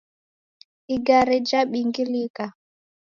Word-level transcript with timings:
Igare 0.95 1.35
jabingilika 1.47 2.45